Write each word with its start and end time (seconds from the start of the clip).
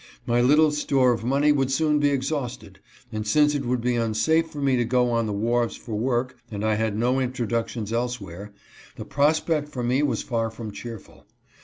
My 0.25 0.41
little 0.41 0.71
store 0.71 1.11
of 1.11 1.23
money 1.23 1.51
would 1.51 1.69
soon 1.71 1.99
be 1.99 2.09
exhausted, 2.09 2.79
and 3.11 3.27
since 3.27 3.53
it 3.53 3.65
would 3.65 3.81
be 3.81 3.93
unsafe 3.97 4.49
for 4.49 4.59
me 4.59 4.75
to 4.77 4.83
go 4.83 5.11
on 5.11 5.27
the 5.27 5.31
wharves 5.31 5.75
for 5.75 5.93
work 5.93 6.39
and 6.49 6.65
I 6.65 6.73
had 6.73 6.97
no 6.97 7.19
introductions 7.19 7.93
elsewhere, 7.93 8.51
the 8.95 9.05
prospect 9.05 9.69
for 9.69 9.83
me 9.83 10.01
was 10.01 10.23
far 10.23 10.49
from 10.49 10.71
cheerful. 10.71 11.27